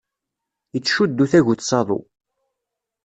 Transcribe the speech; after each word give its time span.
Ittcuddu 0.77 1.25
tagut 1.31 1.61
s 1.69 1.71
aḍu. 1.79 1.99